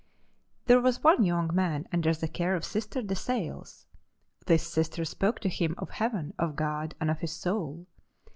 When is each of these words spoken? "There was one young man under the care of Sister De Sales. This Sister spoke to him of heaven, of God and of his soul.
"There 0.65 0.81
was 0.81 1.03
one 1.03 1.23
young 1.23 1.53
man 1.53 1.87
under 1.93 2.11
the 2.11 2.27
care 2.27 2.55
of 2.55 2.65
Sister 2.65 3.03
De 3.03 3.13
Sales. 3.13 3.85
This 4.47 4.65
Sister 4.65 5.05
spoke 5.05 5.39
to 5.41 5.47
him 5.47 5.75
of 5.77 5.91
heaven, 5.91 6.33
of 6.39 6.55
God 6.55 6.95
and 6.99 7.11
of 7.11 7.19
his 7.19 7.33
soul. 7.33 7.85